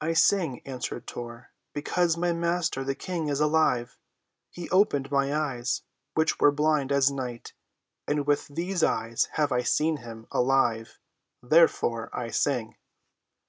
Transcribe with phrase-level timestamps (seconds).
[0.00, 3.98] "I sing," answered Tor, "because my Master, the King, is alive.
[4.48, 5.82] He opened my eyes,
[6.14, 7.52] which were blind as night,
[8.06, 11.00] and with these eyes have I seen him—alive!
[11.42, 12.76] Therefore, I sing."